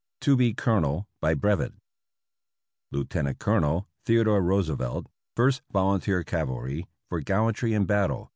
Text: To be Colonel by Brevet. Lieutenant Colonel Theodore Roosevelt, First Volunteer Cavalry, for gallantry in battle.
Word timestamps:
To 0.21 0.35
be 0.35 0.55
Colonel 0.55 1.07
by 1.21 1.35
Brevet. 1.35 1.73
Lieutenant 2.91 3.37
Colonel 3.37 3.87
Theodore 4.07 4.41
Roosevelt, 4.41 5.05
First 5.35 5.61
Volunteer 5.71 6.23
Cavalry, 6.23 6.87
for 7.07 7.19
gallantry 7.21 7.75
in 7.75 7.85
battle. 7.85 8.27